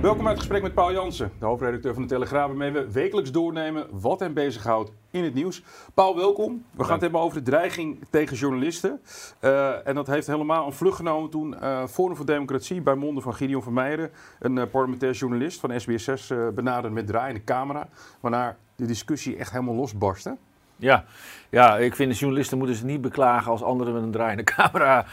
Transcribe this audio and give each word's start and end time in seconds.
Welkom 0.00 0.22
bij 0.22 0.32
het 0.32 0.40
gesprek 0.40 0.62
met 0.62 0.74
Paul 0.74 0.92
Jansen, 0.92 1.32
de 1.38 1.46
hoofdredacteur 1.46 1.94
van 1.94 2.02
de 2.02 2.08
Telegraaf, 2.08 2.46
waarmee 2.46 2.70
we 2.70 2.90
wekelijks 2.92 3.32
doornemen 3.32 3.86
wat 3.90 4.20
hem 4.20 4.34
bezighoudt 4.34 4.92
in 5.10 5.24
het 5.24 5.34
nieuws. 5.34 5.62
Paul, 5.94 6.16
welkom. 6.16 6.64
We 6.70 6.84
gaan 6.84 6.92
het 6.92 7.02
hebben 7.02 7.20
over 7.20 7.44
de 7.44 7.50
dreiging 7.50 7.98
tegen 8.10 8.36
journalisten. 8.36 9.00
Uh, 9.40 9.86
en 9.86 9.94
dat 9.94 10.06
heeft 10.06 10.26
helemaal 10.26 10.66
een 10.66 10.72
vlucht 10.72 10.96
genomen 10.96 11.30
toen 11.30 11.54
uh, 11.62 11.86
Forum 11.86 12.16
voor 12.16 12.26
Democratie 12.26 12.80
bij 12.80 12.94
monden 12.94 13.22
van 13.22 13.34
Gideon 13.34 13.62
van 13.62 13.72
Meijeren, 13.72 14.10
een 14.38 14.56
uh, 14.56 14.62
parlementair 14.70 15.12
journalist 15.12 15.60
van 15.60 15.70
SBS6, 15.70 16.54
benaderde 16.54 16.90
met 16.94 17.06
draaiende 17.06 17.44
camera, 17.44 17.88
waarna 18.20 18.56
de 18.76 18.86
discussie 18.86 19.36
echt 19.36 19.52
helemaal 19.52 19.74
losbarstte. 19.74 20.36
Ja, 20.76 21.04
ja, 21.50 21.78
ik 21.78 21.94
vind 21.94 22.12
de 22.12 22.18
journalisten 22.18 22.58
moeten 22.58 22.76
ze 22.76 22.84
niet 22.84 23.00
beklagen 23.00 23.50
als 23.50 23.62
anderen 23.62 23.94
met 23.94 24.02
een 24.02 24.10
draaiende 24.10 24.44
camera 24.56 25.06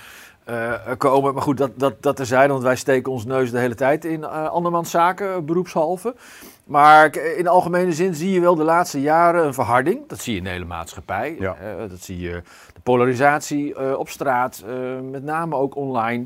uh, 0.49 0.73
komen. 0.97 1.33
Maar 1.33 1.43
goed, 1.43 1.57
dat, 1.57 1.71
dat, 1.75 2.01
dat 2.01 2.15
terzijde, 2.15 2.51
want 2.51 2.63
wij 2.63 2.75
steken 2.75 3.11
ons 3.11 3.25
neus 3.25 3.51
de 3.51 3.59
hele 3.59 3.75
tijd 3.75 4.05
in 4.05 4.19
uh, 4.19 4.49
andermans 4.49 4.89
zaken, 4.89 5.45
beroepshalve. 5.45 6.15
Maar 6.63 7.17
in 7.17 7.43
de 7.43 7.49
algemene 7.49 7.93
zin 7.93 8.13
zie 8.15 8.31
je 8.31 8.39
wel 8.39 8.55
de 8.55 8.63
laatste 8.63 9.01
jaren 9.01 9.45
een 9.45 9.53
verharding. 9.53 10.07
Dat 10.07 10.19
zie 10.19 10.31
je 10.31 10.37
in 10.37 10.43
de 10.43 10.49
hele 10.49 10.65
maatschappij. 10.65 11.35
Ja. 11.39 11.55
Uh, 11.61 11.89
dat 11.89 11.99
zie 11.99 12.19
je 12.19 12.41
de 12.73 12.79
polarisatie 12.83 13.97
op 13.97 14.09
straat, 14.09 14.63
met 15.11 15.23
name 15.23 15.55
ook 15.55 15.75
online. 15.75 16.25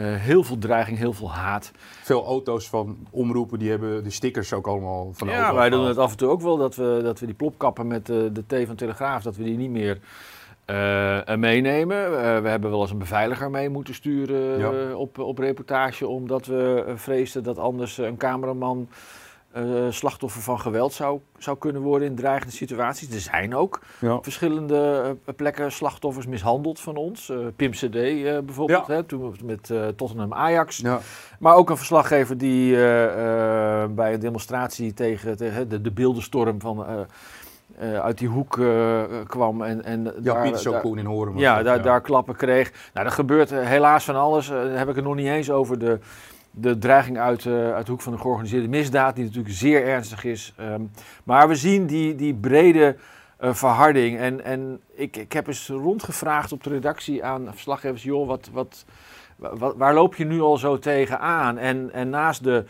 heel 0.00 0.44
veel 0.44 0.58
dreiging, 0.58 0.98
heel 0.98 1.12
veel 1.12 1.32
haat. 1.32 1.70
Veel 2.02 2.24
auto's 2.24 2.68
van 2.68 2.96
omroepen, 3.10 3.58
die 3.58 3.70
hebben 3.70 4.04
de 4.04 4.10
stickers 4.10 4.52
ook 4.52 4.66
allemaal 4.66 5.10
van 5.12 5.28
Ja, 5.28 5.54
wij 5.54 5.70
doen 5.70 5.86
het 5.86 5.98
af 5.98 6.10
en 6.10 6.16
toe 6.16 6.28
ook 6.28 6.40
wel, 6.40 6.56
dat 6.56 6.74
we, 6.74 7.00
dat 7.02 7.20
we 7.20 7.26
die 7.26 7.34
plopkappen 7.34 7.86
met 7.86 8.06
de 8.06 8.44
T 8.46 8.66
van 8.66 8.76
Telegraaf, 8.76 9.22
dat 9.22 9.36
we 9.36 9.44
die 9.44 9.56
niet 9.56 9.70
meer 9.70 9.98
uh, 10.70 11.34
meenemen. 11.36 11.96
Uh, 11.96 12.12
we 12.38 12.48
hebben 12.48 12.70
wel 12.70 12.80
eens 12.80 12.90
een 12.90 12.98
beveiliger 12.98 13.50
mee 13.50 13.68
moeten 13.68 13.94
sturen 13.94 14.58
ja. 14.58 14.72
uh, 14.72 14.98
op, 14.98 15.18
op 15.18 15.38
reportage, 15.38 16.06
omdat 16.06 16.46
we 16.46 16.92
vreesden 16.94 17.42
dat 17.42 17.58
anders 17.58 17.98
een 17.98 18.16
cameraman 18.16 18.88
slachtoffer 19.90 20.42
van 20.42 20.60
geweld 20.60 20.92
zou, 20.92 21.20
zou 21.38 21.58
kunnen 21.58 21.82
worden 21.82 22.08
in 22.08 22.14
dreigende 22.14 22.54
situaties. 22.54 23.14
Er 23.14 23.20
zijn 23.20 23.54
ook 23.54 23.80
ja. 24.00 24.18
verschillende 24.22 25.16
plekken 25.36 25.72
slachtoffers 25.72 26.26
mishandeld 26.26 26.80
van 26.80 26.96
ons. 26.96 27.32
Pim 27.56 27.70
CD 27.70 27.90
bijvoorbeeld, 28.44 28.86
ja. 28.86 28.94
hè, 28.94 29.02
toen 29.02 29.36
met 29.44 29.72
Tottenham 29.96 30.34
Ajax. 30.34 30.82
Maar 31.38 31.54
ook 31.54 31.70
een 31.70 31.76
verslaggever 31.76 32.38
die 32.38 32.74
bij 33.90 34.12
een 34.12 34.20
demonstratie 34.20 34.94
tegen, 34.94 35.36
tegen 35.36 35.68
de, 35.68 35.80
de 35.80 35.92
beeldenstorm 35.92 36.60
van 36.60 37.06
uh, 37.82 37.98
uit 37.98 38.18
die 38.18 38.28
hoek 38.28 38.56
uh, 38.56 39.02
kwam. 39.26 39.62
En, 39.62 39.84
en 39.84 40.04
ja, 40.04 40.12
daar, 40.20 40.42
Pieter 40.42 40.72
daar, 40.72 40.80
Koen 40.80 40.98
in 40.98 41.04
Horen. 41.04 41.36
Ja, 41.36 41.62
daar, 41.62 41.76
ja. 41.76 41.82
daar 41.82 42.00
klappen 42.00 42.36
kreeg. 42.36 42.72
Nou, 42.94 43.06
er 43.06 43.12
gebeurt 43.12 43.50
helaas 43.50 44.04
van 44.04 44.16
alles. 44.16 44.50
Uh, 44.50 44.76
heb 44.76 44.88
ik 44.88 44.94
het 44.94 45.04
nog 45.04 45.14
niet 45.14 45.26
eens 45.26 45.50
over 45.50 45.78
de, 45.78 45.98
de 46.50 46.78
dreiging 46.78 47.18
uit, 47.18 47.46
uit 47.46 47.86
de 47.86 47.92
hoek 47.92 48.00
van 48.00 48.12
de 48.12 48.18
georganiseerde 48.18 48.68
misdaad, 48.68 49.14
die 49.14 49.24
natuurlijk 49.24 49.54
zeer 49.54 49.86
ernstig 49.86 50.24
is. 50.24 50.54
Um, 50.60 50.90
maar 51.24 51.48
we 51.48 51.54
zien 51.54 51.86
die, 51.86 52.14
die 52.14 52.34
brede 52.34 52.96
verharding. 53.38 54.18
En, 54.18 54.44
en 54.44 54.80
ik, 54.94 55.16
ik 55.16 55.32
heb 55.32 55.46
eens 55.46 55.68
rondgevraagd 55.68 56.52
op 56.52 56.62
de 56.62 56.70
redactie 56.70 57.24
aan 57.24 57.48
verslaggevers: 57.50 58.02
joh, 58.02 58.26
wat, 58.26 58.48
wat, 58.52 58.84
wat, 59.36 59.74
waar 59.76 59.94
loop 59.94 60.14
je 60.14 60.24
nu 60.24 60.40
al 60.40 60.56
zo 60.56 60.78
tegen 60.78 61.20
aan? 61.20 61.58
En, 61.58 61.92
en 61.92 62.10
naast 62.10 62.44
de 62.44 62.64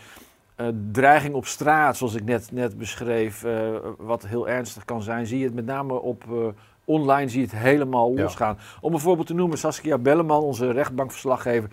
uh, 0.57 0.67
dreiging 0.93 1.35
op 1.35 1.47
straat, 1.47 1.97
zoals 1.97 2.15
ik 2.15 2.25
net, 2.25 2.53
net 2.53 2.79
beschreef, 2.79 3.45
uh, 3.45 3.69
wat 3.99 4.27
heel 4.27 4.49
ernstig 4.49 4.85
kan 4.85 5.03
zijn, 5.03 5.27
zie 5.27 5.39
je 5.39 5.45
het 5.45 5.55
met 5.55 5.67
name 5.67 6.01
op 6.01 6.25
uh, 6.31 6.47
online 6.85 7.29
zie 7.29 7.41
je 7.41 7.47
het 7.47 7.57
helemaal 7.57 8.15
losgaan. 8.15 8.59
Om 8.81 8.95
een 8.95 9.01
voorbeeld 9.01 9.27
te 9.27 9.35
noemen, 9.35 9.59
Saskia 9.59 9.99
Belleman, 9.99 10.43
onze 10.43 10.71
rechtbankverslaggever, 10.71 11.71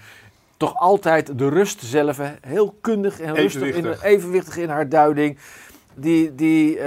toch 0.58 0.76
altijd 0.76 1.38
de 1.38 1.50
rust 1.50 1.82
zelf, 1.82 2.20
heel 2.42 2.76
kundig 2.82 3.20
en 3.20 3.36
rustig, 3.36 3.76
in, 3.76 3.94
evenwichtig 4.02 4.58
in 4.58 4.70
haar 4.70 4.90
duiding. 4.90 5.38
Die, 5.94 6.36
die 6.36 6.80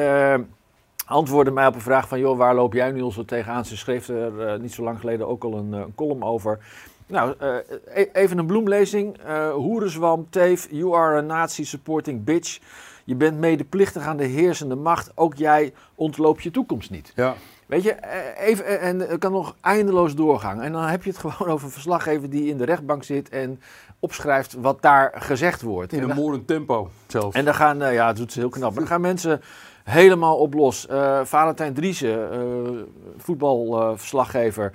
antwoordde 1.07 1.53
mij 1.53 1.67
op 1.67 1.75
een 1.75 1.81
vraag 1.81 2.09
van, 2.09 2.19
joh, 2.19 2.37
waar 2.37 2.55
loop 2.55 2.73
jij 2.73 2.91
nu 2.91 3.03
al 3.03 3.11
zo 3.11 3.25
tegenaan? 3.25 3.65
Ze 3.65 3.77
schreef 3.77 4.09
er 4.09 4.61
niet 4.61 4.73
zo 4.73 4.83
lang 4.83 5.01
geleden 5.01 5.29
ook 5.29 5.45
al 5.45 5.55
een, 5.55 5.73
een 5.73 5.95
column 5.95 6.23
over. 6.23 6.59
Nou, 7.07 7.35
uh, 7.43 8.07
even 8.13 8.39
een 8.39 8.47
bloemlezing. 8.47 9.17
Uh, 9.27 9.51
Hoerenzwam, 9.51 10.27
Teef, 10.31 10.69
you 10.71 10.97
are 10.97 11.17
a 11.17 11.21
Nazi 11.21 11.65
supporting 11.65 12.25
bitch. 12.25 12.59
Je 13.05 13.15
bent 13.15 13.39
medeplichtig 13.39 14.03
aan 14.03 14.17
de 14.17 14.25
heersende 14.25 14.75
macht. 14.75 15.13
Ook 15.15 15.35
jij 15.35 15.73
ontloop 15.95 16.41
je 16.41 16.51
toekomst 16.51 16.91
niet. 16.91 17.13
Ja. 17.15 17.35
Weet 17.67 17.83
je, 17.83 17.97
even, 18.39 18.81
en 18.81 18.99
het 18.99 19.19
kan 19.19 19.33
nog 19.33 19.57
eindeloos 19.61 20.15
doorgaan. 20.15 20.61
En 20.61 20.73
dan 20.73 20.83
heb 20.83 21.03
je 21.03 21.11
het 21.11 21.19
gewoon 21.25 21.53
over 21.53 21.67
een 21.67 21.73
verslaggever 21.73 22.31
die 22.31 22.49
in 22.49 22.57
de 22.57 22.65
rechtbank 22.65 23.05
zit 23.05 23.29
en 23.29 23.61
opschrijft 23.99 24.57
wat 24.61 24.83
daar 24.83 25.13
gezegd 25.17 25.63
wordt. 25.63 25.93
In 25.93 26.03
een 26.03 26.17
moordend 26.17 26.47
tempo 26.47 26.91
zelfs. 27.07 27.37
En 27.37 27.45
dan 27.45 27.55
gaan, 27.55 27.83
uh, 27.83 27.95
ja, 27.95 28.07
dat 28.07 28.17
doet 28.17 28.33
ze 28.33 28.39
heel 28.39 28.49
knap. 28.49 28.75
Dan 28.75 28.87
gaan 28.87 29.01
mensen 29.01 29.41
helemaal 29.85 30.37
op 30.37 30.55
los. 30.55 30.87
Uh, 30.91 31.21
Valentijn 31.25 31.75
Driessen, 31.75 32.19
uh, 32.33 32.83
voetbalverslaggever. 33.17 34.73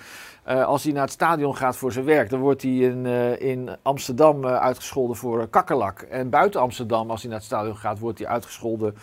Uh, 0.48 0.66
als 0.66 0.84
hij 0.84 0.94
naar 0.94 1.04
het 1.04 1.12
stadion 1.12 1.56
gaat 1.56 1.78
voor 1.78 1.92
zijn 1.92 2.06
werk, 2.06 2.30
dan 2.30 2.40
wordt 2.40 2.62
hij 2.62 2.72
in, 2.72 3.06
uh, 3.06 3.42
in 3.42 3.70
Amsterdam 3.82 4.44
uh, 4.44 4.56
uitgescholden 4.56 5.16
voor 5.16 5.48
kakkerlak. 5.48 6.02
En 6.02 6.30
buiten 6.30 6.62
Amsterdam, 6.62 7.12
als 7.12 7.22
hij 7.22 7.30
naar 7.30 7.40
het 7.40 7.48
stadion 7.48 7.78
gaat, 7.78 8.00
wordt 8.00 8.20
hij 8.20 8.28
uitgescholden 8.28 8.96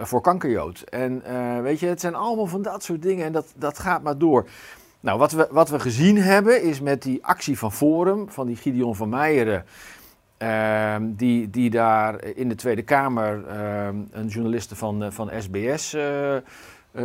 voor 0.00 0.20
kankerjood. 0.20 0.80
En 0.80 1.22
weet 1.62 1.80
je, 1.80 1.86
het 1.86 2.00
zijn 2.00 2.14
allemaal 2.14 2.46
van 2.46 2.62
dat 2.62 2.82
soort 2.82 3.02
dingen 3.02 3.24
en 3.24 3.32
dat, 3.32 3.52
dat 3.56 3.78
gaat 3.78 4.02
maar 4.02 4.18
door. 4.18 4.48
Nou, 5.00 5.18
wat 5.18 5.32
we, 5.32 5.48
wat 5.50 5.68
we 5.68 5.80
gezien 5.80 6.18
hebben 6.18 6.62
is 6.62 6.80
met 6.80 7.02
die 7.02 7.24
actie 7.24 7.58
van 7.58 7.72
Forum, 7.72 8.30
van 8.30 8.46
die 8.46 8.56
Gideon 8.56 8.96
van 8.96 9.08
Meijeren. 9.08 9.64
Ehm, 10.38 11.02
die, 11.14 11.50
die 11.50 11.70
daar 11.70 12.24
in 12.24 12.48
de 12.48 12.54
Tweede 12.54 12.82
Kamer 12.82 13.46
ehm, 13.46 13.96
een 14.10 14.26
journaliste 14.26 14.76
van, 14.76 15.12
van 15.12 15.30
SBS 15.38 15.96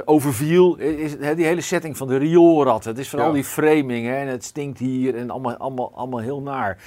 overviel. 0.06 0.76
Is, 0.76 1.16
he, 1.20 1.36
die 1.36 1.46
hele 1.46 1.62
setting 1.62 1.98
van 1.98 2.08
de 2.08 2.18
rioolrat. 2.18 2.84
Het 2.84 2.98
is 2.98 3.10
vooral 3.10 3.28
ja. 3.28 3.34
die 3.34 3.44
framing 3.44 4.08
hè, 4.08 4.16
en 4.16 4.28
het 4.28 4.44
stinkt 4.44 4.80
hier 4.80 5.16
en 5.16 5.30
allemaal, 5.30 5.58
allemaal, 5.58 5.92
allemaal 5.96 6.20
heel 6.20 6.42
naar. 6.42 6.78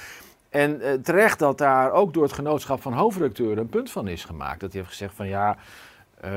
En 0.49 0.81
uh, 0.81 0.93
terecht 0.93 1.39
dat 1.39 1.57
daar 1.57 1.91
ook 1.91 2.13
door 2.13 2.23
het 2.23 2.33
genootschap 2.33 2.81
van 2.81 2.93
hoofdredacteuren 2.93 3.57
een 3.57 3.69
punt 3.69 3.91
van 3.91 4.07
is 4.07 4.25
gemaakt. 4.25 4.59
Dat 4.59 4.71
hij 4.71 4.81
heeft 4.81 4.93
gezegd 4.93 5.13
van 5.15 5.27
ja, 5.27 5.57
uh, 6.25 6.31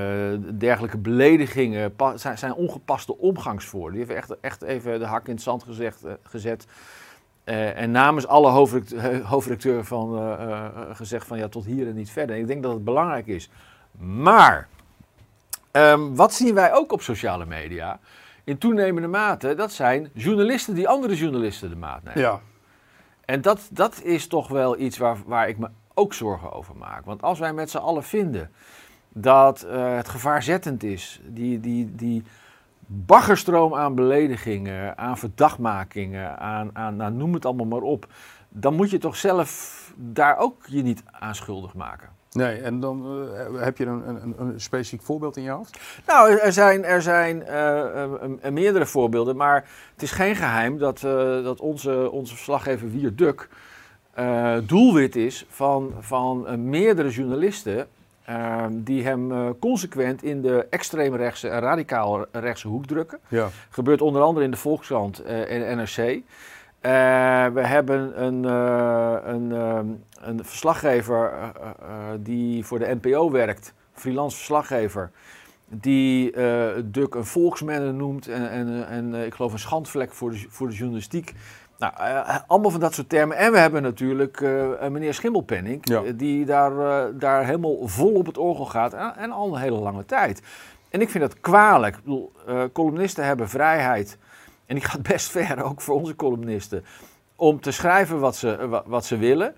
dergelijke 0.59 0.99
beledigingen 0.99 1.95
zijn, 2.15 2.39
zijn, 2.39 2.55
ongepaste 2.55 3.19
omgangsvoorden. 3.19 3.99
Die 3.99 4.07
heeft 4.07 4.19
echt, 4.19 4.41
echt 4.41 4.63
even 4.63 4.99
de 4.99 5.05
hak 5.05 5.27
in 5.27 5.35
het 5.35 5.43
zand 5.43 5.63
gezegd, 5.63 6.05
gezet. 6.23 6.67
en 7.45 7.91
namens 7.91 8.27
alle 8.27 8.51
hoofdredacteuren 9.23 9.85
van, 9.85 10.37
gezegd 10.93 11.27
van 11.27 11.39
ja, 11.39 11.49
tot 11.49 11.65
hier 11.65 11.89
en 11.89 11.95
niet 11.95 12.11
verder. 12.11 12.37
En 12.37 12.41
ik 12.41 12.49
denk 12.49 12.63
dat 12.63 12.73
het 12.73 12.85
belangrijk 12.85 13.27
is. 13.27 13.51
Maar 13.99 14.69
Um, 15.79 16.17
wat 16.17 16.33
zien 16.33 16.55
wij 16.55 16.75
ook 16.75 16.93
op 16.93 17.03
sociale 17.03 17.47
media? 17.47 17.99
In 18.45 18.59
toenemende 18.59 19.09
mate, 19.09 19.55
dat 19.55 19.73
zijn 19.73 20.11
journalisten 20.15 20.75
die 20.75 20.89
andere 20.89 21.17
journalisten 21.17 21.71
de 21.71 21.77
maat 21.77 22.03
nemen. 22.03 22.21
Ja. 22.21 22.41
En 23.25 23.41
dat, 23.41 23.69
dat 23.71 24.03
is 24.03 24.27
toch 24.27 24.49
wel 24.49 24.79
iets 24.79 24.99
waar, 24.99 25.17
waar 25.27 25.49
ik 25.49 25.59
me 25.59 25.69
ook 25.95 26.15
zorgen 26.15 26.53
over 26.53 26.77
maak. 26.77 27.05
Want 27.05 27.23
als 27.23 27.39
wij 27.39 27.53
met 27.53 27.71
z'n 27.71 27.77
allen 27.77 28.05
vinden 28.05 28.51
dat 29.09 29.67
uh, 29.67 29.97
het 29.97 30.09
gevaarzettend 30.09 30.83
is, 30.83 31.21
die, 31.25 31.61
die, 31.61 31.95
die 31.95 32.23
baggerstroom 32.87 33.75
aan 33.75 33.95
beledigingen, 33.95 34.99
aan 34.99 35.19
verdachtmakingen, 35.19 36.39
aan, 36.39 36.71
aan 36.73 36.97
nou, 36.97 37.13
noem 37.13 37.35
het 37.35 37.45
allemaal 37.45 37.67
maar 37.67 37.81
op, 37.81 38.07
dan 38.49 38.75
moet 38.75 38.91
je 38.91 38.99
toch 38.99 39.17
zelf 39.17 39.93
daar 39.97 40.37
ook 40.37 40.67
je 40.67 40.83
niet 40.83 41.03
aan 41.11 41.35
schuldig 41.35 41.75
maken. 41.75 42.09
Nee, 42.33 42.61
en 42.61 42.81
dan 42.81 43.27
uh, 43.53 43.63
heb 43.63 43.79
je 43.79 43.87
een, 43.87 44.09
een, 44.09 44.35
een, 44.39 44.61
specifiek 44.61 45.03
voorbeeld 45.03 45.37
in 45.37 45.43
je 45.43 45.51
hoofd? 45.51 45.79
Nou, 46.07 46.39
er 46.39 46.53
zijn, 46.53 46.85
er 46.85 47.03
zijn 47.03 47.45
uh, 47.49 48.51
meerdere 48.51 48.87
voorbeelden, 48.87 49.37
maar 49.37 49.69
het 49.93 50.03
is 50.03 50.11
geen 50.11 50.37
geheim 50.37 50.79
dat, 50.79 51.01
dat 51.43 51.61
onze, 51.61 52.11
onze 52.11 52.35
verslaggever 52.35 52.91
Wier 52.91 53.15
Duk 53.15 53.49
doelwit 54.67 55.17
is 55.17 55.47
van, 55.49 55.93
van 56.01 56.69
meerdere 56.69 57.09
journalisten 57.09 57.87
ehm, 58.25 58.73
die 58.73 59.05
hem 59.05 59.33
eh, 59.33 59.49
consequent 59.61 60.23
in 60.23 60.43
de 60.43 60.67
extreemrechtse 60.71 61.49
en 61.49 61.61
radicaal 61.61 62.27
rechtse 62.33 62.69
hoek 62.69 62.87
drukken. 62.87 63.19
Ja. 63.29 63.49
Gebeurt 63.71 64.01
onder 64.01 64.23
andere 64.23 64.45
in 64.45 64.51
de 64.51 64.57
Volkskrant 64.57 65.23
uh, 65.25 65.71
en 65.71 65.77
NRC. 65.77 66.23
Uh, 66.83 67.47
we 67.47 67.61
hebben 67.61 68.23
een, 68.25 68.45
uh, 68.45 69.17
een, 69.25 69.51
uh, 69.51 69.79
een 70.21 70.45
verslaggever 70.45 71.33
die 72.21 72.65
voor 72.65 72.79
de 72.79 72.99
NPO 73.01 73.31
werkt, 73.31 73.75
freelance 73.93 74.37
verslaggever, 74.37 75.11
die 75.69 76.33
Duk 76.85 77.15
een 77.15 77.25
volksman 77.25 77.97
noemt 77.97 78.29
en, 78.29 78.51
en, 78.51 78.89
en 78.89 79.15
ik 79.15 79.35
geloof 79.35 79.53
een 79.53 79.59
schandvlek 79.59 80.13
voor 80.13 80.31
de, 80.31 80.45
voor 80.49 80.69
de 80.69 80.75
journalistiek. 80.75 81.35
Nou, 81.79 81.93
allemaal 82.47 82.71
van 82.71 82.81
dat 82.81 82.95
soort 82.95 83.09
termen. 83.09 83.37
En 83.37 83.53
we 83.53 83.59
hebben 83.59 83.83
natuurlijk 83.83 84.41
meneer 84.91 85.15
Schimmelpenning, 85.15 85.89
ja. 85.89 86.03
die 86.15 86.45
daar, 86.45 86.73
daar 87.19 87.45
helemaal 87.45 87.89
vol 87.89 88.13
op 88.13 88.27
het 88.27 88.39
orgel 88.39 88.67
gaat 88.67 88.95
en, 88.95 89.17
en, 89.17 89.31
al 89.31 89.55
een 89.55 89.61
hele 89.61 89.79
lange 89.79 90.05
tijd. 90.05 90.43
En 90.91 91.01
ik 91.01 91.11
vind 91.11 91.25
dat 91.25 91.41
kwalijk. 91.41 91.97
Ik 91.97 92.03
bedoel, 92.05 92.33
columnisten 92.73 93.25
hebben 93.25 93.49
vrijheid, 93.49 94.19
en 94.69 94.75
die 94.75 94.85
gaat 94.85 95.03
best 95.03 95.31
ver, 95.31 95.65
ook 95.65 95.81
voor 95.81 95.95
onze 95.95 96.17
columnisten, 96.17 96.85
om 97.37 97.61
te 97.61 97.71
schrijven 97.71 98.19
wat 98.19 98.37
ze, 98.37 98.83
wat 98.87 99.05
ze 99.05 99.17
willen. 99.17 99.55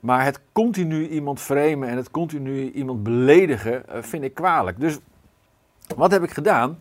Maar 0.00 0.24
het 0.24 0.40
continu 0.52 1.08
iemand 1.08 1.40
framen 1.40 1.88
en 1.88 1.96
het 1.96 2.10
continu 2.10 2.70
iemand 2.70 3.02
beledigen 3.02 3.82
vind 4.00 4.24
ik 4.24 4.34
kwalijk. 4.34 4.80
Dus 4.80 4.98
wat 5.96 6.10
heb 6.10 6.22
ik 6.22 6.30
gedaan? 6.30 6.78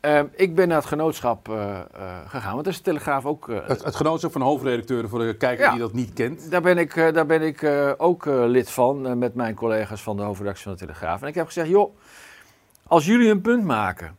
Uh, 0.00 0.20
ik 0.34 0.54
ben 0.54 0.68
naar 0.68 0.76
het 0.76 0.86
genootschap 0.86 1.48
uh, 1.48 1.80
gegaan, 2.26 2.52
want 2.52 2.64
dat 2.64 2.72
is 2.72 2.78
de 2.78 2.84
Telegraaf 2.84 3.26
ook. 3.26 3.48
Het, 3.66 3.84
het, 3.84 3.96
genootschap 3.96 4.32
van 4.32 4.40
hoofdredacteuren 4.40 5.10
voor 5.10 5.18
de 5.18 5.36
kijker 5.36 5.64
ja, 5.64 5.70
die 5.70 5.80
dat 5.80 5.92
niet 5.92 6.12
kent. 6.12 6.50
Daar 6.50 6.62
ben 6.62 6.78
ik, 6.78 6.94
daar 6.94 7.26
ben 7.26 7.42
ik 7.42 7.66
ook 7.96 8.24
lid 8.24 8.70
van 8.70 9.18
met 9.18 9.34
mijn 9.34 9.54
collega's 9.54 10.02
van 10.02 10.16
de 10.16 10.22
hoofdredactie 10.22 10.64
van 10.64 10.72
de 10.72 10.78
Telegraaf. 10.78 11.22
En 11.22 11.28
ik 11.28 11.34
heb 11.34 11.46
gezegd: 11.46 11.68
joh, 11.68 11.96
als 12.86 13.06
jullie 13.06 13.30
een 13.30 13.40
punt 13.40 13.64
maken 13.64 14.16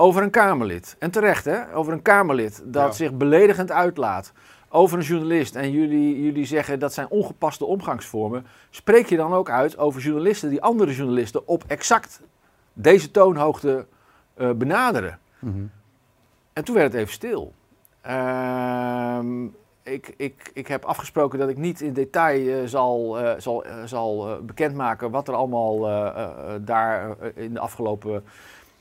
over 0.00 0.22
een 0.22 0.30
Kamerlid, 0.30 0.96
en 0.98 1.10
terecht 1.10 1.44
hè, 1.44 1.74
over 1.74 1.92
een 1.92 2.02
Kamerlid 2.02 2.62
dat 2.64 2.86
ja. 2.86 2.92
zich 2.92 3.12
beledigend 3.12 3.72
uitlaat 3.72 4.32
over 4.68 4.98
een 4.98 5.04
journalist 5.04 5.54
en 5.54 5.70
jullie, 5.70 6.22
jullie 6.22 6.44
zeggen 6.44 6.78
dat 6.78 6.94
zijn 6.94 7.08
ongepaste 7.08 7.64
omgangsvormen, 7.64 8.46
spreek 8.70 9.06
je 9.06 9.16
dan 9.16 9.32
ook 9.32 9.50
uit 9.50 9.78
over 9.78 10.00
journalisten 10.00 10.50
die 10.50 10.62
andere 10.62 10.94
journalisten 10.94 11.48
op 11.48 11.64
exact 11.66 12.20
deze 12.72 13.10
toonhoogte 13.10 13.86
uh, 14.36 14.50
benaderen. 14.50 15.18
Mm 15.38 15.52
-hmm. 15.52 15.70
En 16.52 16.64
toen 16.64 16.74
werd 16.74 16.92
het 16.92 17.00
even 17.00 17.12
stil. 17.12 17.52
Uh, 18.06 19.18
ik, 19.82 20.14
ik, 20.16 20.50
ik 20.54 20.66
heb 20.66 20.84
afgesproken 20.84 21.38
dat 21.38 21.48
ik 21.48 21.56
niet 21.56 21.80
in 21.80 21.92
detail 21.92 22.40
uh, 22.40 22.66
zal, 22.66 23.20
uh, 23.22 23.32
zal, 23.38 23.64
zal 23.84 24.38
bekendmaken 24.42 25.10
wat 25.10 25.28
er 25.28 25.34
allemaal 25.34 25.80
daar 26.60 27.16
in 27.34 27.54
de 27.54 27.60
afgelopen 27.60 28.24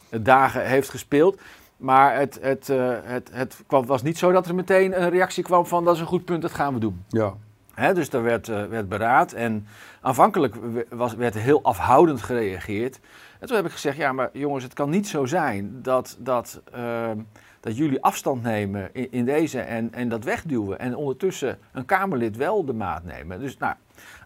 dagen 0.09 0.65
heeft 0.65 0.89
gespeeld. 0.89 1.39
Maar 1.77 2.15
het, 2.15 2.39
het, 2.42 2.68
het, 3.04 3.30
het 3.31 3.63
kwam, 3.68 3.86
was 3.86 4.04
niet 4.04 4.18
zo 4.18 4.31
dat 4.31 4.48
er 4.48 4.56
meteen 4.56 5.01
een 5.01 5.09
reactie 5.09 5.44
kwam 5.44 5.65
van 5.65 5.83
dat 5.83 5.95
is 5.95 6.00
een 6.00 6.07
goed 6.07 6.25
punt, 6.25 6.42
dat 6.42 6.51
gaan 6.51 6.74
we 6.74 6.80
doen. 6.80 7.04
Ja. 7.07 7.33
Hè, 7.74 7.94
dus 7.94 8.09
daar 8.09 8.24
werd, 8.24 8.48
werd 8.48 8.89
beraad 8.89 9.31
en 9.31 9.68
aanvankelijk 10.01 10.56
was, 10.89 11.13
werd 11.13 11.33
heel 11.33 11.63
afhoudend 11.63 12.21
gereageerd. 12.21 13.00
En 13.39 13.48
toen 13.48 13.56
heb 13.56 13.65
ik 13.65 13.71
gezegd, 13.71 13.98
ja, 13.98 14.12
maar 14.12 14.30
jongens, 14.33 14.63
het 14.63 14.74
kan 14.74 14.89
niet 14.89 15.07
zo 15.07 15.25
zijn 15.25 15.80
dat, 15.81 16.18
dat, 16.19 16.62
uh, 16.75 17.09
dat 17.59 17.77
jullie 17.77 18.04
afstand 18.04 18.44
nemen 18.44 18.89
in, 18.94 19.12
in, 19.12 19.25
deze 19.25 19.59
en, 19.59 19.94
en 19.94 20.09
dat 20.09 20.24
wegduwen. 20.24 20.80
En 20.80 20.95
ondertussen 20.95 21.59
een 21.71 21.86
Kamerlid 21.86 22.36
wel 22.36 22.65
de 22.65 22.74
maat 22.74 23.04
nemen. 23.04 23.39
Dus 23.39 23.57
nou, 23.57 23.75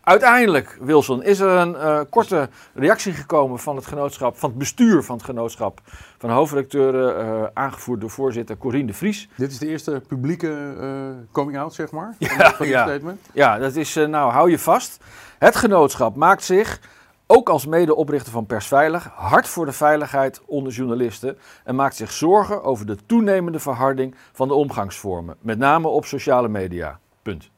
uiteindelijk, 0.01 0.77
Wilson, 0.81 1.23
is 1.23 1.39
er 1.39 1.49
een 1.49 1.73
uh, 1.73 1.99
korte 2.09 2.49
reactie 2.73 3.13
gekomen 3.13 3.59
van 3.59 3.75
het 3.75 3.85
genootschap, 3.85 4.37
van 4.37 4.49
het 4.49 4.57
bestuur 4.57 5.03
van 5.03 5.15
het 5.15 5.25
genootschap 5.25 5.81
van 6.17 6.29
de 6.29 6.35
hoofdredacteuren, 6.35 7.25
uh, 7.25 7.43
aangevoerd 7.53 8.01
door 8.01 8.09
voorzitter 8.09 8.57
Corine 8.57 8.87
de 8.87 8.93
Vries. 8.93 9.29
Dit 9.37 9.51
is 9.51 9.57
de 9.57 9.67
eerste 9.67 10.01
publieke 10.07 10.75
uh, 10.79 11.23
coming-out, 11.31 11.73
zeg 11.73 11.91
maar, 11.91 12.15
ja, 12.17 12.27
van, 12.27 12.53
van 12.53 12.67
ja. 12.67 12.83
statement? 12.83 13.19
Ja, 13.33 13.57
dat 13.57 13.75
is, 13.75 13.95
nou, 13.95 14.31
hou 14.31 14.49
je 14.49 14.59
vast. 14.59 15.03
Het 15.37 15.55
genootschap 15.55 16.15
maakt 16.15 16.43
zich 16.43 16.79
ook 17.27 17.49
als 17.49 17.65
medeoprichter 17.65 18.31
van 18.31 18.45
Persveilig, 18.45 19.11
hard 19.15 19.47
voor 19.47 19.65
de 19.65 19.71
veiligheid 19.71 20.41
onder 20.45 20.73
journalisten 20.73 21.37
en 21.63 21.75
maakt 21.75 21.95
zich 21.95 22.11
zorgen 22.11 22.63
over 22.63 22.85
de 22.85 22.97
toenemende 23.05 23.59
verharding 23.59 24.15
van 24.31 24.47
de 24.47 24.53
omgangsvormen, 24.53 25.35
met 25.41 25.57
name 25.57 25.87
op 25.87 26.05
sociale 26.05 26.47
media. 26.47 26.99
Punt. 27.21 27.49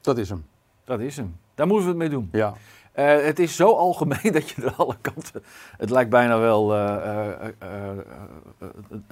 Dat 0.00 0.18
is 0.18 0.28
hem. 0.28 0.46
Dat 0.84 1.00
is 1.00 1.16
hem. 1.16 1.36
Daar 1.58 1.66
moeten 1.66 1.84
we 1.84 1.90
het 1.90 2.00
mee 2.00 2.08
doen. 2.08 2.28
Ja. 2.32 2.54
Uh, 2.94 3.24
het 3.24 3.38
is 3.38 3.56
zo 3.56 3.72
algemeen 3.72 4.32
dat 4.38 4.48
je 4.48 4.62
er 4.62 4.74
alle 4.76 4.96
kanten. 5.00 5.42
Het 5.76 5.90
lijkt 5.90 6.10
bijna 6.10 6.38
wel 6.38 6.74
uh, 6.74 7.34
uh, 7.62 7.68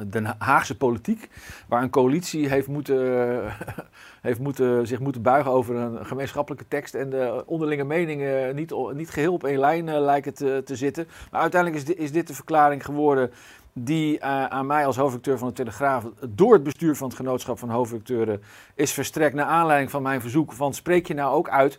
Den 0.06 0.34
Haagse 0.38 0.76
politiek, 0.76 1.28
waar 1.68 1.82
een 1.82 1.90
coalitie 1.90 2.48
heeft 2.48 2.68
moeten, 2.68 3.42
heeft 4.28 4.38
moeten, 4.38 4.86
zich 4.86 5.00
moeten 5.00 5.22
buigen 5.22 5.50
over 5.50 5.76
een 5.76 6.06
gemeenschappelijke 6.06 6.68
tekst 6.68 6.94
en 6.94 7.10
de 7.10 7.42
onderlinge 7.46 7.84
meningen 7.84 8.54
niet, 8.54 8.74
niet 8.92 9.10
geheel 9.10 9.32
op 9.32 9.44
één 9.44 9.58
lijn 9.58 10.00
lijken 10.00 10.34
te, 10.34 10.62
te, 10.64 10.76
zitten. 10.76 11.08
Maar 11.30 11.40
uiteindelijk 11.40 11.82
is 11.82 11.88
dit, 11.88 11.98
is 11.98 12.12
dit 12.12 12.26
de 12.26 12.34
verklaring 12.34 12.84
geworden 12.84 13.30
die 13.72 14.24
aan 14.24 14.66
mij 14.66 14.86
als 14.86 14.96
hoofdredacteur 14.96 15.38
van 15.38 15.48
de 15.48 15.54
Telegraaf 15.54 16.04
door 16.28 16.52
het 16.52 16.62
bestuur 16.62 16.96
van 16.96 17.08
het 17.08 17.16
genootschap 17.16 17.58
van 17.58 17.70
hoofdredacteuren 17.70 18.42
is 18.74 18.92
verstrekt 18.92 19.34
naar 19.34 19.46
aanleiding 19.46 19.90
van 19.90 20.02
mijn 20.02 20.20
verzoek 20.20 20.52
van 20.52 20.74
spreek 20.74 21.06
je 21.06 21.14
nou 21.14 21.34
ook 21.34 21.48
uit 21.48 21.78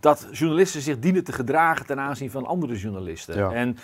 dat 0.00 0.26
journalisten 0.30 0.80
zich 0.80 0.98
dienen 0.98 1.24
te 1.24 1.32
gedragen 1.32 1.86
ten 1.86 2.00
aanzien 2.00 2.30
van 2.30 2.46
andere 2.46 2.76
journalisten. 2.76 3.36
Ja. 3.36 3.52
En 3.52 3.78